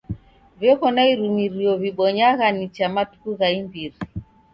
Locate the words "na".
0.95-1.03